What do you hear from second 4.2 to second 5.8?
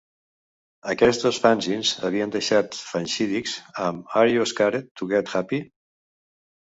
"Are You Scared To Get Happy?".